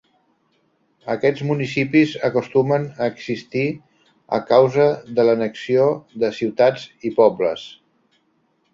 Aquests 1.15 1.43
municipis 1.49 2.13
acostumen 2.29 2.89
a 2.97 3.11
existir 3.15 3.67
a 4.41 4.43
causa 4.55 4.91
de 5.21 5.29
l'annexió 5.31 5.89
de 6.25 6.35
ciutats 6.43 6.91
i 7.11 7.17
pobles. 7.25 7.73